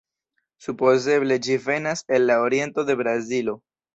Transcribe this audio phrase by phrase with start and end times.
[0.67, 3.57] Supozeble ĝi venas el la oriento de Brazilo.